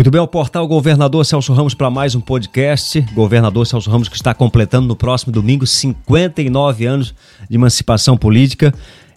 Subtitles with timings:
[0.00, 3.02] Muito bem, o portal Governador Celso Ramos para mais um podcast.
[3.12, 7.14] Governador Celso Ramos que está completando no próximo domingo 59 anos
[7.50, 8.72] de emancipação política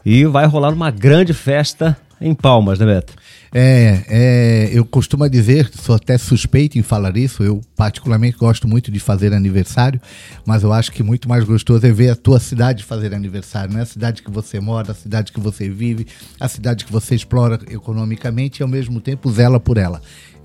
[0.05, 3.13] e vai rolar uma grande festa em Palmas, né, Beto?
[3.53, 8.91] É, é, eu costumo dizer, sou até suspeito em falar isso, eu particularmente gosto muito
[8.91, 10.01] de fazer aniversário,
[10.45, 13.83] mas eu acho que muito mais gostoso é ver a tua cidade fazer aniversário, né?
[13.83, 16.07] A cidade que você mora, a cidade que você vive,
[16.39, 20.01] a cidade que você explora economicamente e ao mesmo tempo zela por ela.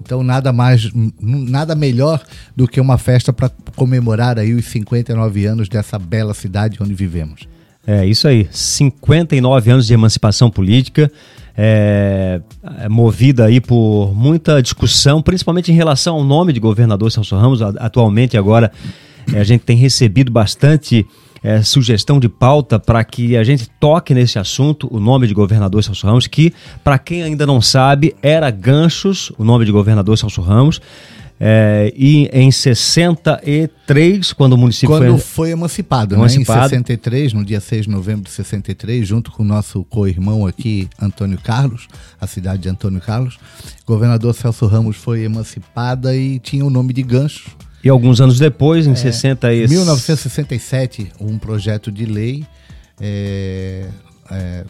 [0.09, 0.91] Então nada mais,
[1.21, 2.23] nada melhor
[2.57, 7.43] do que uma festa para comemorar aí os 59 anos dessa bela cidade onde vivemos.
[7.87, 11.13] É isso aí, 59 anos de emancipação política
[11.55, 12.41] é,
[12.79, 17.61] é, movida aí por muita discussão, principalmente em relação ao nome de governador Celso Ramos.
[17.61, 18.73] Atualmente, agora,
[19.35, 21.05] é, a gente tem recebido bastante
[21.43, 25.83] é, sugestão de pauta para que a gente toque nesse assunto, o nome de governador
[25.83, 26.53] Celso Ramos, que,
[26.83, 30.81] para quem ainda não sabe, era Ganchos, o nome de governador Celso Ramos.
[31.41, 36.65] É, e em 63, quando o município quando foi, foi emancipado, emancipado, né?
[36.65, 40.89] Em 63, no dia 6 de novembro de 63, junto com o nosso co-irmão aqui,
[41.01, 41.87] Antônio Carlos,
[42.21, 43.39] a cidade de Antônio Carlos,
[43.85, 47.57] o governador Celso Ramos foi emancipada e tinha o nome de Gancho.
[47.83, 49.69] E alguns anos depois, em é, 60 e...
[49.69, 52.45] 1967, um projeto de lei
[53.01, 53.87] é,
[54.31, 54.65] é,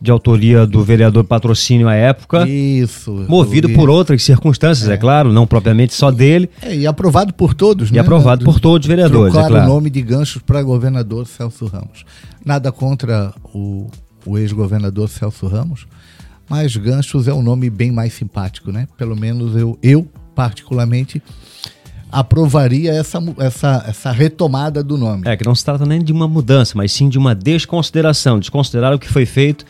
[0.00, 2.48] de autoria do vereador Patrocínio à época.
[2.48, 3.26] Isso.
[3.28, 4.94] Movido por outras circunstâncias, é.
[4.94, 4.96] é.
[4.96, 6.48] claro, não propriamente só dele.
[6.62, 7.98] É, e aprovado por todos, e né?
[7.98, 9.64] E aprovado por todos os vereadores, é claro.
[9.64, 12.04] o nome de ganchos para governador Celso Ramos.
[12.44, 13.88] Nada contra o,
[14.24, 15.86] o ex-governador Celso Ramos,
[16.48, 18.88] mas ganchos é um nome bem mais simpático, né?
[18.96, 21.22] Pelo menos eu, eu particularmente
[22.10, 25.22] aprovaria essa, essa, essa retomada do nome.
[25.26, 28.92] É, que não se trata nem de uma mudança, mas sim de uma desconsideração, desconsiderar
[28.94, 29.64] o que foi feito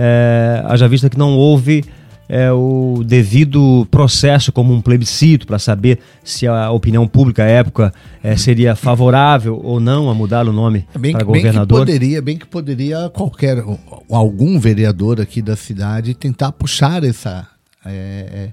[0.00, 1.84] é, haja vista que não houve
[2.28, 7.92] é, o devido processo como um plebiscito para saber se a opinião pública à época
[8.22, 11.84] é, seria favorável ou não a mudar o nome bem para governador.
[11.84, 13.64] Bem que poderia, bem que poderia qualquer
[14.08, 17.48] algum vereador aqui da cidade tentar puxar essa
[17.84, 18.52] é,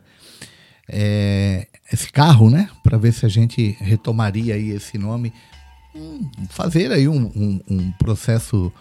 [0.90, 5.32] é, é esse carro, né, para ver se a gente retomaria aí esse nome,
[5.96, 8.72] hum, fazer aí um, um, um processo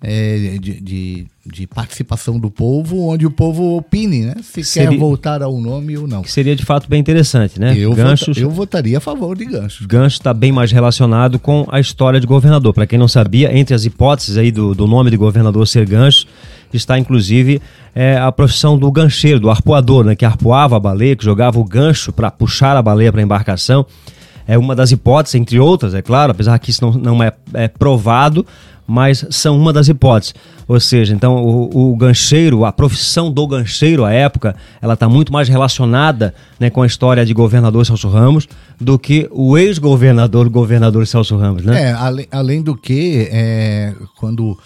[0.00, 4.34] é, de, de, de, participação do povo, onde o povo opine, né?
[4.42, 6.22] Se seria, quer voltar ao nome ou não.
[6.22, 7.76] Seria de fato bem interessante, né?
[7.76, 9.84] Eu, ganchos, vota, eu votaria a favor de ganchos.
[9.86, 12.72] Ganchos está bem mais relacionado com a história de governador.
[12.72, 16.28] Para quem não sabia, entre as hipóteses aí do, do nome de governador ser ganchos,
[16.76, 17.60] está inclusive
[17.94, 20.14] é, a profissão do gancheiro, do arpoador, né?
[20.14, 23.86] Que arpoava a baleia, que jogava o gancho para puxar a baleia para a embarcação.
[24.46, 27.68] É uma das hipóteses, entre outras, é claro, apesar que isso não, não é, é
[27.68, 28.46] provado,
[28.86, 30.34] mas são uma das hipóteses.
[30.66, 35.30] Ou seja, então o, o gancheiro, a profissão do gancheiro à época, ela está muito
[35.30, 38.48] mais relacionada né, com a história de governador Celso Ramos
[38.80, 41.90] do que o ex-governador, governador Celso Ramos, né?
[41.90, 44.58] É, além, além do que, é, quando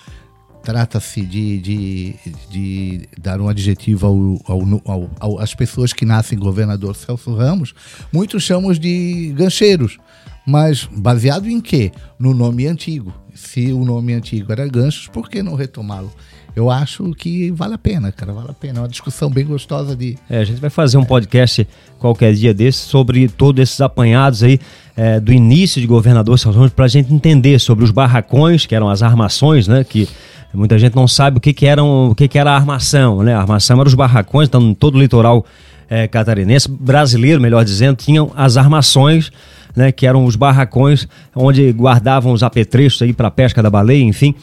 [0.63, 2.15] trata-se de, de,
[2.51, 7.75] de, dar um adjetivo ao, ao, às pessoas que nascem governador Celso Ramos,
[8.13, 9.99] muitos chamam de gancheiros.
[10.47, 11.93] Mas baseado em quê?
[12.19, 13.13] No nome antigo.
[13.35, 16.13] Se o nome antigo era Ganchos, por que não retomá-lo?
[16.55, 18.79] Eu acho que vale a pena, cara, vale a pena.
[18.79, 20.19] É uma discussão bem gostosa de.
[20.29, 21.67] É, a gente vai fazer um podcast
[21.99, 24.61] qualquer dia desse sobre todos esses apanhados aí
[24.95, 28.75] é, do início de governador Celso Ramos para a gente entender sobre os barracões, que
[28.75, 29.83] eram as armações, né?
[29.83, 30.07] Que
[30.55, 33.35] muita gente não sabe o que, que, eram, o que, que era a armação, né?
[33.35, 35.45] A armação eram os barracões, então todo o litoral
[35.89, 39.31] é, catarinense, brasileiro, melhor dizendo, tinham as armações
[39.75, 44.35] né, que eram os barracões onde guardavam os apetrechos aí para pesca da baleia, enfim.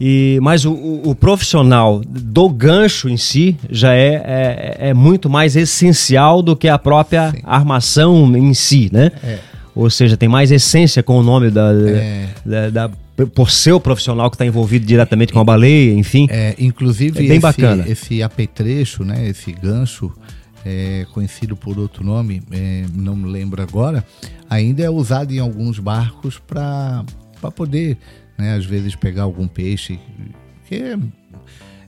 [0.00, 5.30] E, mas o, o, o, profissional do gancho em si já é, é, é, muito
[5.30, 7.38] mais essencial do que a própria Sim.
[7.44, 9.12] armação em si, né?
[9.22, 9.38] É.
[9.74, 12.26] Ou seja, tem mais essência com o nome da, é.
[12.44, 12.90] da, da
[13.34, 16.26] por ser o profissional que está envolvido diretamente com a baleia, enfim.
[16.30, 17.84] É, inclusive, é bem esse, bacana.
[17.88, 20.12] esse apetrecho, né, esse gancho,
[20.64, 24.04] é, conhecido por outro nome, é, não me lembro agora,
[24.50, 27.04] ainda é usado em alguns barcos para
[27.54, 27.98] poder,
[28.36, 29.98] né, às vezes, pegar algum peixe,
[30.66, 30.98] que é,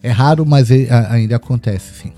[0.02, 2.12] é raro, mas é, ainda acontece, sim.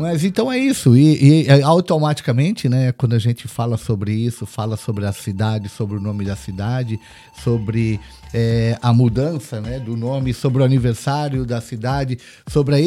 [0.00, 4.74] Mas então é isso, e, e, automaticamente, né, quando a gente fala sobre isso, fala
[4.74, 6.98] sobre a cidade, sobre o nome da cidade,
[7.44, 8.00] sobre
[8.32, 12.18] é, a mudança né, do nome, sobre o aniversário da cidade,
[12.48, 12.80] sobre a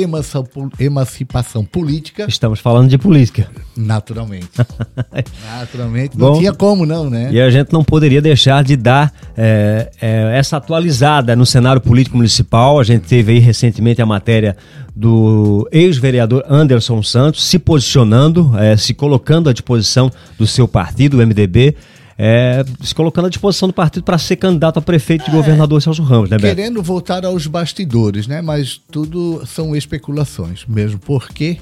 [0.80, 2.26] emancipação política.
[2.28, 3.48] Estamos falando de política.
[3.78, 4.50] Naturalmente.
[5.46, 6.18] Naturalmente.
[6.18, 7.30] Não Bom, tinha como não, né?
[7.32, 12.18] E a gente não poderia deixar de dar é, é, essa atualizada no cenário político
[12.18, 12.80] municipal.
[12.80, 14.58] A gente teve aí recentemente a matéria
[14.96, 21.26] do ex-vereador Anderson Santos, se posicionando, é, se colocando à disposição do seu partido, o
[21.26, 21.76] MDB,
[22.18, 25.82] é, se colocando à disposição do partido para ser candidato a prefeito e é, governador
[25.82, 26.56] Celso Ramos, né, Beto?
[26.56, 28.42] Querendo voltar aos bastidores, né?
[28.42, 31.58] Mas tudo são especulações, mesmo porque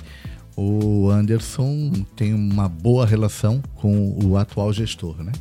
[0.55, 5.31] o Anderson tem uma boa relação com o atual gestor, né?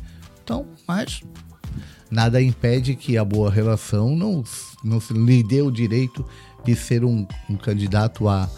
[0.43, 1.21] Então, mas
[2.09, 4.43] nada impede que a boa relação não,
[4.83, 6.25] não lhe dê o direito
[6.63, 8.49] de ser um, um candidato a,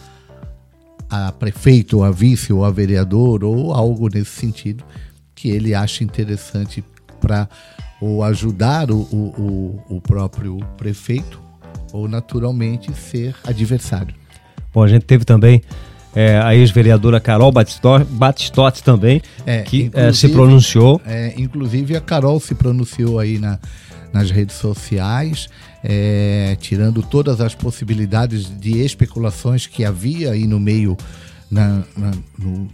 [1.08, 4.84] a prefeito, ou a vice, ou a vereador, ou algo nesse sentido
[5.34, 6.82] que ele acha interessante
[7.20, 7.48] para
[8.00, 11.40] ou ajudar o, o, o, próprio prefeito
[11.92, 14.14] ou naturalmente ser adversário.
[14.72, 15.62] Bom, a gente teve também
[16.14, 21.00] é, a ex-vereadora Carol Batistotti também, é, que é, se pronunciou.
[21.06, 23.58] É, inclusive a Carol se pronunciou aí na,
[24.12, 25.48] nas redes sociais,
[25.86, 30.96] é, tirando todas as possibilidades de especulações que havia aí no meio,
[31.50, 32.70] na, na, no,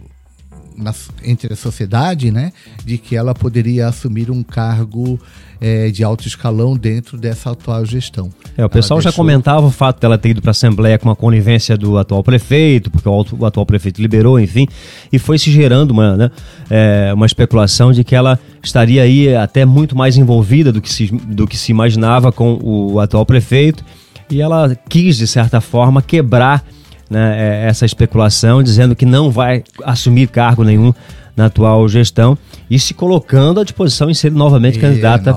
[0.77, 2.51] na, entre a sociedade, né,
[2.83, 5.19] de que ela poderia assumir um cargo
[5.59, 8.29] é, de alto escalão dentro dessa atual gestão.
[8.57, 9.11] É, o pessoal deixou...
[9.11, 12.23] já comentava o fato dela ter ido para a Assembleia com a conivência do atual
[12.23, 14.67] prefeito, porque o, o, atual prefeito liberou, enfim,
[15.11, 16.31] e foi se gerando uma, né,
[16.69, 21.07] é, uma especulação de que ela estaria aí até muito mais envolvida do que se,
[21.07, 23.85] do que se imaginava com o atual prefeito,
[24.29, 26.65] e ela quis, de certa forma, quebrar
[27.11, 30.93] né, é, essa especulação, dizendo que não vai assumir cargo nenhum
[31.35, 32.37] na atual gestão
[32.69, 35.33] e se colocando à disposição em ser novamente candidata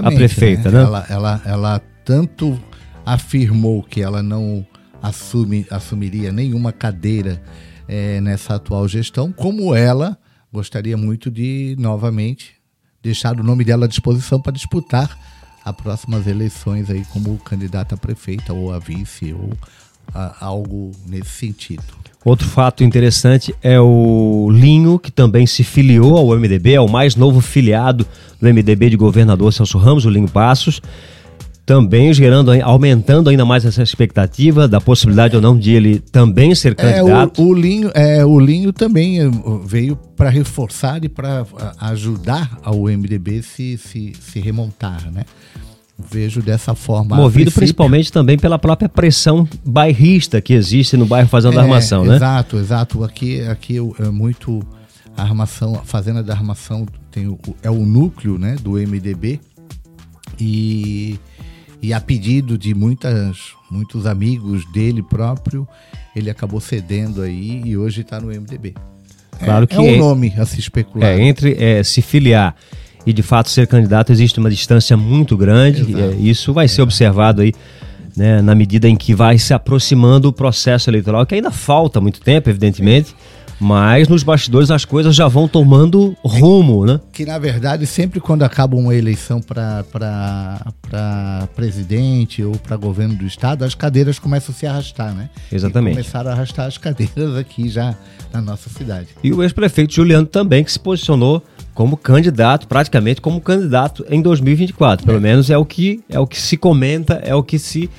[0.00, 0.70] no, a prefeita.
[0.70, 0.78] Né?
[0.78, 0.84] Né?
[0.84, 2.58] Ela, ela, ela tanto
[3.04, 4.66] afirmou que ela não
[5.02, 7.42] assume, assumiria nenhuma cadeira
[7.86, 10.16] é, nessa atual gestão, como ela
[10.50, 12.54] gostaria muito de novamente
[13.02, 15.18] deixar o nome dela à disposição para disputar
[15.62, 19.50] as próximas eleições aí como candidata a prefeita ou a vice ou
[20.40, 21.82] algo nesse sentido.
[22.24, 27.14] Outro fato interessante é o Linho, que também se filiou ao MDB, é o mais
[27.14, 28.06] novo filiado
[28.40, 30.80] do MDB de governador Celso Ramos, o Linho Passos.
[31.66, 36.74] Também gerando, aumentando ainda mais essa expectativa da possibilidade ou não de ele também ser
[36.74, 37.40] candidato.
[37.40, 39.30] É, o, o, Linho, é, o Linho também eh,
[39.64, 41.46] veio para reforçar e para
[41.80, 45.24] ajudar ao MDB se, se, se remontar, né?
[45.96, 47.14] Vejo dessa forma.
[47.14, 52.04] Movido principalmente também pela própria pressão bairrista que existe no bairro Fazenda é, da Armação,
[52.04, 52.16] né?
[52.16, 53.04] Exato, exato.
[53.04, 54.60] Aqui, aqui é muito
[55.16, 59.40] a armação, a Fazenda da Armação tem o, é o núcleo né, do MDB
[60.40, 61.18] e,
[61.80, 65.66] e a pedido de muitas, muitos amigos dele próprio,
[66.16, 68.74] ele acabou cedendo aí e hoje está no MDB.
[69.44, 71.10] Claro é, que é um nome a se especular.
[71.10, 72.56] É, entre é, se filiar
[73.06, 75.84] e de fato ser candidato existe uma distância muito grande.
[75.90, 77.52] E, é, isso vai ser observado aí
[78.16, 82.20] né, na medida em que vai se aproximando o processo eleitoral, que ainda falta muito
[82.20, 83.14] tempo, evidentemente.
[83.60, 87.00] Mas nos bastidores as coisas já vão tomando rumo, né?
[87.12, 89.84] Que na verdade, sempre quando acaba uma eleição para
[91.54, 95.30] presidente ou para governo do estado, as cadeiras começam a se arrastar, né?
[95.50, 95.94] Exatamente.
[95.94, 97.94] E começaram a arrastar as cadeiras aqui já
[98.32, 99.08] na nossa cidade.
[99.22, 101.42] E o ex-prefeito Juliano também, que se posicionou
[101.74, 105.04] como candidato, praticamente como candidato em 2024.
[105.04, 105.20] Pelo é.
[105.20, 107.90] menos é o que é o que se comenta, é o que se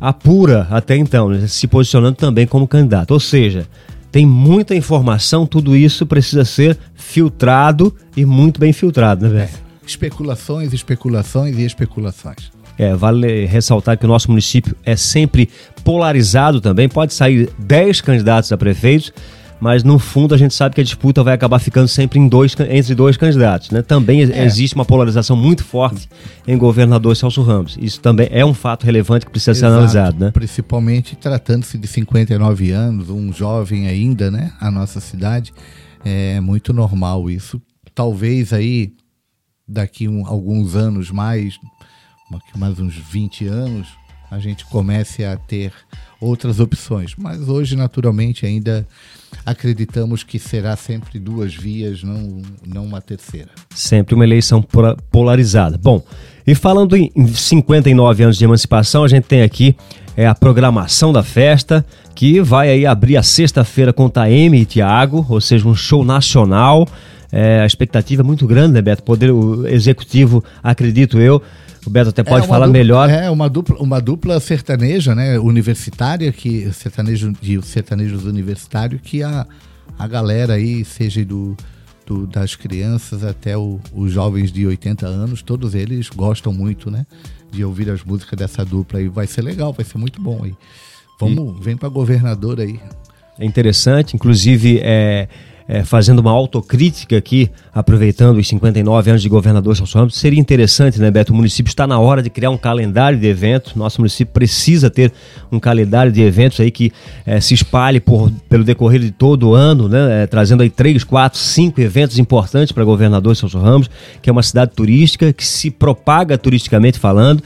[0.00, 1.46] apura até então, né?
[1.46, 3.12] se posicionando também como candidato.
[3.12, 3.66] Ou seja,
[4.10, 9.50] tem muita informação, tudo isso precisa ser filtrado e muito bem filtrado, né, velho?
[9.64, 9.68] É.
[9.86, 12.50] Especulações, especulações e especulações.
[12.78, 15.48] É, vale ressaltar que o nosso município é sempre
[15.82, 16.88] polarizado também.
[16.88, 19.12] Pode sair 10 candidatos a prefeitos,
[19.60, 22.54] mas no fundo a gente sabe que a disputa vai acabar ficando sempre em dois,
[22.70, 23.70] entre dois candidatos.
[23.70, 23.82] Né?
[23.82, 24.44] Também é.
[24.44, 26.08] existe uma polarização muito forte
[26.46, 27.76] em governador Celso Ramos.
[27.80, 29.72] Isso também é um fato relevante que precisa Exato.
[29.72, 30.24] ser analisado.
[30.24, 30.30] Né?
[30.30, 34.52] Principalmente tratando-se de 59 anos, um jovem ainda, né?
[34.60, 35.52] A nossa cidade.
[36.04, 37.60] É muito normal isso.
[37.94, 38.92] Talvez aí,
[39.66, 41.58] daqui um, alguns anos mais,
[42.56, 43.88] mais uns 20 anos,
[44.30, 45.72] a gente comece a ter
[46.20, 47.14] outras opções.
[47.16, 48.86] Mas hoje, naturalmente, ainda
[49.44, 53.50] acreditamos que será sempre duas vias, não, não uma terceira.
[53.74, 54.64] Sempre uma eleição
[55.10, 55.78] polarizada.
[55.78, 56.02] Bom,
[56.46, 59.76] e falando em 59 anos de emancipação, a gente tem aqui
[60.16, 65.24] é, a programação da festa, que vai aí abrir a sexta-feira com Taeme e Tiago,
[65.28, 66.88] ou seja, um show nacional.
[67.30, 69.02] É, a expectativa é muito grande, né, Beto?
[69.02, 71.42] Poder o executivo, acredito eu,
[71.86, 73.08] o Beto até pode é falar dupla, melhor.
[73.08, 75.38] É uma dupla, uma dupla sertaneja, né?
[75.38, 79.46] Universitária, que sertanejo de sertanejos universitários, que a,
[79.98, 81.56] a galera aí, seja do,
[82.06, 87.06] do das crianças até o, os jovens de 80 anos, todos eles gostam muito, né?
[87.50, 89.08] De ouvir as músicas dessa dupla aí.
[89.08, 90.54] Vai ser legal, vai ser muito bom aí.
[91.20, 91.64] Vamos, e...
[91.64, 92.78] vem para governador aí.
[93.38, 95.28] é interessante, inclusive é,
[95.68, 100.98] é, fazendo uma autocrítica aqui, aproveitando os 59 anos de governador Celso Ramos, seria interessante,
[100.98, 101.30] né, Beto?
[101.30, 103.74] O município está na hora de criar um calendário de eventos.
[103.74, 105.12] Nosso município precisa ter
[105.52, 106.90] um calendário de eventos aí que
[107.26, 110.22] é, se espalhe por, pelo decorrer de todo o ano, né?
[110.22, 113.90] É, trazendo aí três, quatro, cinco eventos importantes para governador Celso Ramos,
[114.22, 117.42] que é uma cidade turística que se propaga turisticamente falando,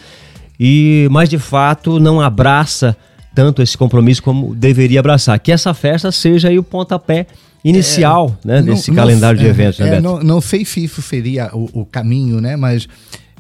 [0.61, 2.97] e mas de fato não abraça
[3.35, 5.41] tanto esse compromisso como deveria abraçar.
[5.41, 7.27] Que essa festa seja aí o pontapé
[7.65, 9.81] inicial é, né, desse não, calendário não, de eventos.
[9.81, 12.57] É, né, não, não, sei se isso seria o, o caminho, né?
[12.57, 12.89] Mas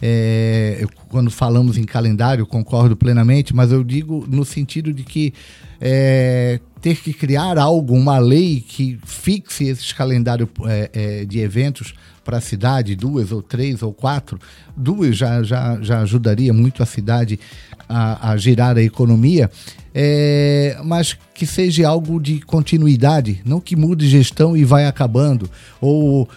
[0.00, 5.32] é, eu, quando falamos em calendário, concordo plenamente, mas eu digo no sentido de que
[5.82, 11.92] é, ter que criar algo, uma lei que fixe esse calendário é, é, de eventos
[12.24, 14.38] para a cidade, duas ou três ou quatro,
[14.76, 17.38] duas já, já, já ajudaria muito a cidade
[17.88, 19.50] a, a girar a economia
[19.94, 25.50] é, mas que seja algo de continuidade, não que mude gestão e vai acabando.
[25.80, 26.28] Ou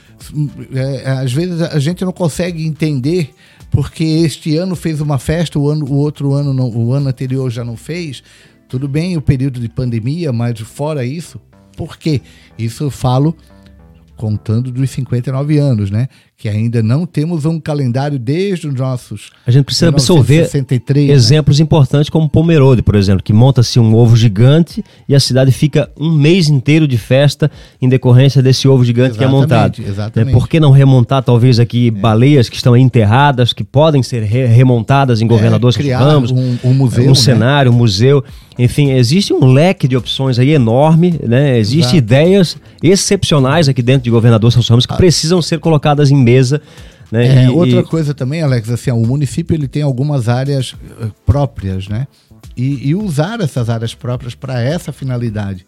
[0.73, 3.33] é, às vezes a gente não consegue entender
[3.71, 7.49] porque este ano fez uma festa, o, ano, o outro ano, não, o ano anterior
[7.49, 8.23] já não fez.
[8.67, 11.39] Tudo bem o período de pandemia, mas fora isso,
[11.75, 12.21] por quê?
[12.57, 13.35] Isso eu falo
[14.15, 16.07] contando dos 59 anos, né?
[16.37, 19.31] Que ainda não temos um calendário desde os nossos.
[19.47, 21.01] A gente precisa absorver né?
[21.09, 21.63] exemplos né?
[21.63, 26.11] importantes como Pomerode, por exemplo, que monta-se um ovo gigante e a cidade fica um
[26.11, 27.49] mês inteiro de festa
[27.81, 29.81] em decorrência desse ovo gigante exatamente, que é montado.
[29.81, 30.29] Exatamente.
[30.29, 31.91] É, por que não remontar talvez aqui é.
[31.91, 36.57] baleias que estão enterradas, que podem ser re remontadas em governadores é, criar Ramos, um,
[36.65, 37.15] um museu, um né?
[37.15, 38.21] cenário, um museu.
[38.57, 41.59] Enfim, existe um leque de opções aí enorme, né?
[41.59, 44.97] Existem ideias excepcionais aqui dentro de governador São Ramos que ah.
[44.97, 46.61] precisam ser colocadas em mesa.
[47.11, 47.43] Né?
[47.43, 47.83] É, e, outra e...
[47.83, 52.07] coisa também, Alex, assim, o município ele tem algumas áreas uh, próprias, né?
[52.57, 55.65] E, e, usar essas áreas próprias para essa finalidade.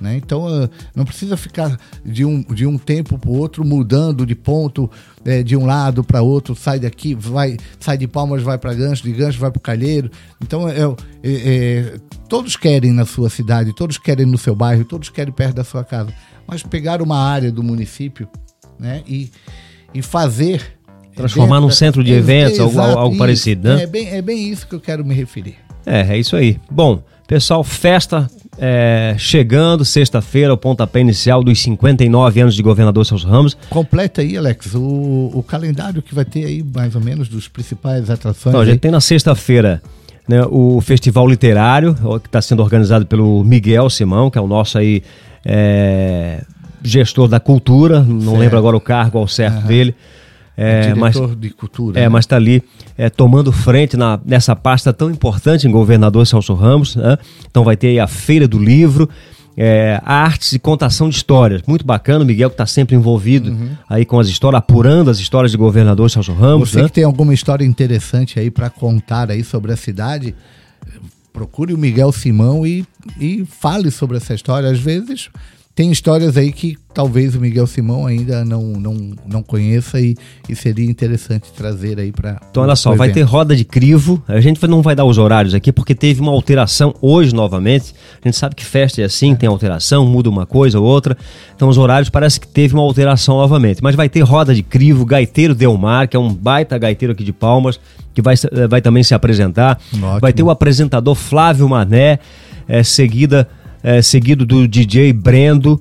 [0.00, 0.16] Né?
[0.16, 4.34] Então, uh, não precisa ficar de um, de um tempo para o outro mudando de
[4.34, 4.88] ponto
[5.24, 9.02] é, de um lado para outro, sai daqui, vai, sai de Palmas, vai para Gancho,
[9.02, 10.10] de Gancho vai para o Calheiro.
[10.40, 11.96] Então, é, é, é,
[12.28, 15.82] todos querem na sua cidade, todos querem no seu bairro, todos querem perto da sua
[15.82, 16.14] casa.
[16.46, 18.28] Mas pegar uma área do município
[18.78, 19.30] né, e,
[19.94, 20.78] e fazer.
[21.14, 23.82] Transformar num centro de eventos, algo, algo isso, parecido, né?
[23.82, 25.56] É bem, é bem isso que eu quero me referir.
[25.84, 26.60] É, é isso aí.
[26.70, 33.26] Bom, pessoal, festa é, chegando sexta-feira, o pontapé inicial dos 59 anos de governador Celso
[33.26, 33.56] Ramos.
[33.70, 38.10] Completa aí, Alex, o, o calendário que vai ter aí, mais ou menos, dos principais
[38.10, 38.52] atrações.
[38.52, 39.82] Então, a gente tem na sexta-feira
[40.28, 44.76] né, o Festival Literário, que está sendo organizado pelo Miguel Simão, que é o nosso
[44.76, 45.02] aí
[45.44, 46.44] é,
[46.82, 48.38] gestor da cultura, não certo.
[48.38, 49.66] lembro agora o cargo ao certo uhum.
[49.66, 49.94] dele.
[50.60, 52.00] É, diretor mas, de cultura.
[52.00, 52.08] É, né?
[52.08, 52.60] mas está ali
[52.96, 56.96] é, tomando frente na, nessa pasta tão importante em governador Celso Ramos.
[56.96, 57.16] Né?
[57.48, 59.08] Então vai ter a Feira do Livro,
[59.56, 61.62] é, artes e contação de histórias.
[61.64, 63.70] Muito bacana, o Miguel que está sempre envolvido uhum.
[63.88, 66.70] aí com as histórias, apurando as histórias de governador Celso Ramos.
[66.70, 66.88] Você né?
[66.88, 70.34] que tem alguma história interessante aí para contar aí sobre a cidade,
[71.32, 72.84] procure o Miguel Simão e,
[73.20, 74.68] e fale sobre essa história.
[74.68, 75.30] Às vezes
[75.78, 80.16] tem histórias aí que talvez o Miguel Simão ainda não, não, não conheça e,
[80.48, 82.40] e seria interessante trazer aí para.
[82.50, 84.20] Então, olha só, vai ter roda de crivo.
[84.26, 87.94] A gente não vai dar os horários aqui porque teve uma alteração hoje novamente.
[88.20, 91.16] A gente sabe que festa é assim, tem alteração, muda uma coisa ou outra.
[91.54, 93.80] Então, os horários parece que teve uma alteração novamente.
[93.80, 97.32] Mas vai ter roda de crivo, Gaiteiro Delmar, que é um baita gaiteiro aqui de
[97.32, 97.78] Palmas,
[98.12, 98.34] que vai,
[98.68, 99.78] vai também se apresentar.
[99.94, 100.18] Ótimo.
[100.18, 102.18] Vai ter o apresentador Flávio Mané,
[102.66, 103.48] é, seguida
[103.82, 105.80] é, seguido do DJ Brendo.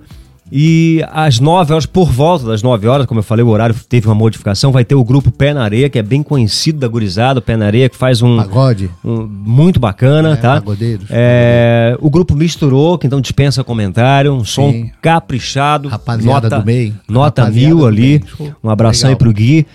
[0.51, 4.07] E às 9 horas, por volta das 9 horas, como eu falei, o horário teve
[4.07, 7.41] uma modificação, vai ter o grupo Pé na Areia, que é bem conhecido da gurizada,
[7.41, 8.37] Pé na Areia, que faz um.
[8.37, 8.89] Pagode.
[9.03, 10.53] Um, muito bacana, é, tá?
[10.55, 14.91] Pagodeiros, é, O grupo misturou, que então dispensa comentário, um som Sim.
[15.01, 15.89] caprichado.
[15.89, 16.95] Rapaziada nota, do meio.
[17.09, 18.23] Nota mil ali.
[18.63, 19.15] Um abração Legal.
[19.15, 19.67] aí pro Gui.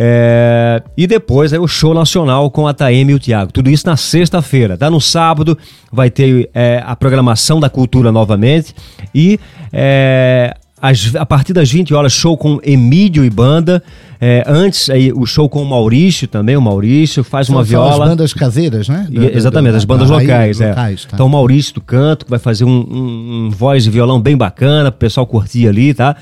[0.00, 3.50] É, e depois aí o show nacional com a Taeme e o Tiago.
[3.50, 4.76] Tudo isso na sexta-feira.
[4.76, 4.88] Tá?
[4.88, 5.58] No sábado
[5.90, 8.72] vai ter é, a programação da cultura novamente.
[9.12, 9.40] E
[9.72, 13.82] é, as, a partir das 20 horas, show com Emílio e banda.
[14.20, 16.56] É, antes, aí, o show com o Maurício também.
[16.56, 17.92] O Maurício faz são, uma viola.
[17.94, 19.04] São as bandas caseiras, né?
[19.10, 20.60] Do, exatamente, do, as bandas locais.
[20.60, 20.68] É.
[20.68, 21.10] locais tá.
[21.14, 24.36] Então, o Maurício do canto, que vai fazer um, um, um voz e violão bem
[24.36, 26.14] bacana, pro pessoal curtir ali, tá?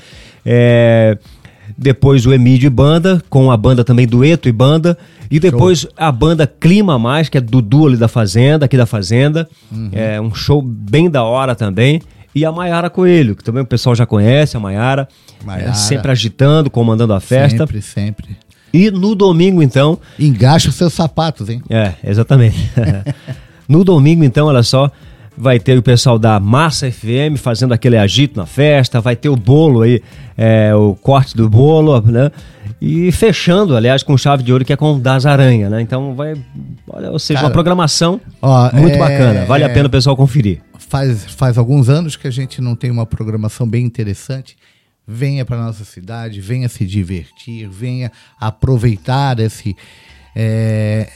[0.43, 1.17] É,
[1.77, 4.97] depois o Emílio e Banda, com a banda também Dueto e Banda,
[5.29, 5.91] e depois show.
[5.97, 9.89] a banda Clima Mais, que é do duo ali da Fazenda, aqui da Fazenda, uhum.
[9.91, 12.01] é um show bem da hora também,
[12.33, 15.07] e a Maiara Coelho, que também o pessoal já conhece, a Maiara,
[15.47, 17.59] é, sempre agitando, comandando a festa.
[17.59, 18.37] Sempre, sempre.
[18.73, 19.97] E no domingo, então...
[20.19, 21.63] Engaxa os seus sapatos, hein?
[21.69, 22.57] É, exatamente.
[23.67, 24.91] no domingo, então, olha só,
[25.37, 29.35] vai ter o pessoal da Massa FM fazendo aquele agito na festa, vai ter o
[29.35, 30.01] bolo aí,
[30.35, 32.31] é, o corte do bolo, né?
[32.81, 35.81] E fechando, aliás, com chave de ouro que é com o das Aranha, né?
[35.81, 36.33] Então vai,
[36.89, 40.17] olha, ou seja, Cara, uma programação ó, muito é, bacana, vale a pena o pessoal
[40.17, 40.61] conferir.
[40.79, 44.57] Faz, faz alguns anos que a gente não tem uma programação bem interessante.
[45.09, 49.75] Venha para nossa cidade, venha se divertir, venha aproveitar esse,
[50.35, 51.09] é,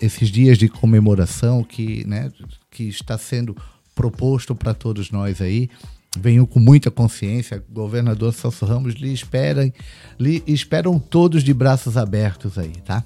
[0.00, 2.28] esses dias de comemoração que, né,
[2.76, 3.56] que está sendo
[3.94, 5.70] proposto para todos nós aí.
[6.18, 9.72] Venham com muita consciência, governador Celso Ramos lhe esperam,
[10.20, 13.02] lhe esperam todos de braços abertos aí, tá?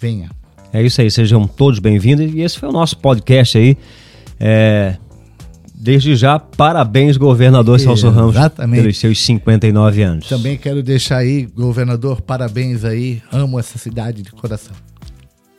[0.00, 0.30] Venha.
[0.72, 2.32] É isso aí, sejam todos bem-vindos.
[2.34, 3.78] E esse foi o nosso podcast aí.
[4.40, 4.96] É,
[5.76, 8.80] Desde já, parabéns, governador Celso Ramos, Exatamente.
[8.80, 10.28] pelos seus 59 anos.
[10.28, 13.20] Também quero deixar aí, governador, parabéns aí.
[13.30, 14.74] Amo essa cidade de coração.